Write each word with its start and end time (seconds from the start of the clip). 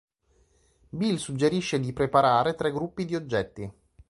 Bill 0.89 1.17
suggerisce 1.19 1.79
di 1.79 1.93
preparare 1.93 2.55
tre 2.55 2.71
gruppi 2.71 3.05
di 3.05 3.13
oggetti. 3.13 3.71